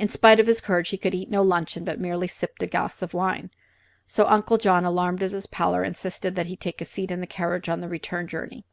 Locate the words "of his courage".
0.40-0.88